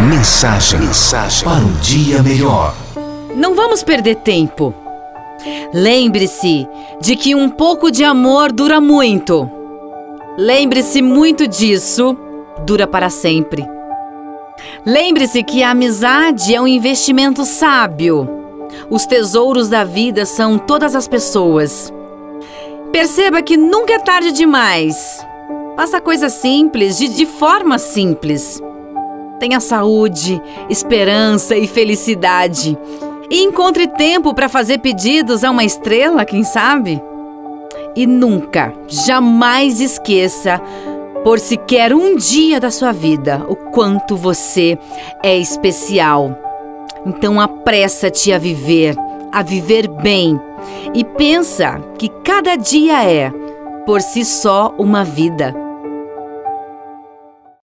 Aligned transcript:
Mensagem, 0.00 0.78
mensagem 0.80 1.42
para 1.42 1.64
um 1.64 1.72
dia 1.80 2.22
melhor. 2.22 2.76
Não 3.34 3.54
vamos 3.54 3.82
perder 3.82 4.16
tempo. 4.16 4.74
Lembre-se 5.72 6.68
de 7.00 7.16
que 7.16 7.34
um 7.34 7.48
pouco 7.48 7.90
de 7.90 8.04
amor 8.04 8.52
dura 8.52 8.78
muito. 8.78 9.50
Lembre-se 10.36 11.00
muito 11.00 11.48
disso, 11.48 12.14
dura 12.66 12.86
para 12.86 13.08
sempre. 13.08 13.66
Lembre-se 14.84 15.42
que 15.42 15.62
a 15.62 15.70
amizade 15.70 16.54
é 16.54 16.60
um 16.60 16.68
investimento 16.68 17.46
sábio. 17.46 18.28
Os 18.90 19.06
tesouros 19.06 19.70
da 19.70 19.82
vida 19.82 20.26
são 20.26 20.58
todas 20.58 20.94
as 20.94 21.08
pessoas. 21.08 21.90
Perceba 22.92 23.40
que 23.40 23.56
nunca 23.56 23.94
é 23.94 23.98
tarde 23.98 24.30
demais. 24.30 25.26
Faça 25.74 26.02
coisas 26.02 26.34
simples 26.34 26.98
de, 26.98 27.08
de 27.08 27.24
forma 27.24 27.78
simples. 27.78 28.60
Tenha 29.38 29.60
saúde, 29.60 30.40
esperança 30.68 31.56
e 31.56 31.66
felicidade. 31.66 32.76
E 33.30 33.42
encontre 33.42 33.86
tempo 33.86 34.32
para 34.32 34.48
fazer 34.48 34.78
pedidos 34.78 35.44
a 35.44 35.50
uma 35.50 35.64
estrela, 35.64 36.24
quem 36.24 36.44
sabe? 36.44 37.02
E 37.94 38.06
nunca, 38.06 38.72
jamais 38.86 39.80
esqueça, 39.80 40.60
por 41.24 41.38
sequer 41.38 41.92
um 41.92 42.16
dia 42.16 42.60
da 42.60 42.70
sua 42.70 42.92
vida, 42.92 43.44
o 43.48 43.56
quanto 43.56 44.16
você 44.16 44.78
é 45.22 45.36
especial. 45.36 46.36
Então 47.04 47.40
apressa-te 47.40 48.32
a 48.32 48.38
viver, 48.38 48.94
a 49.32 49.42
viver 49.42 49.88
bem. 49.88 50.40
E 50.94 51.04
pensa 51.04 51.80
que 51.98 52.08
cada 52.08 52.56
dia 52.56 53.02
é, 53.04 53.32
por 53.84 54.00
si 54.00 54.24
só, 54.24 54.74
uma 54.78 55.04
vida. 55.04 55.65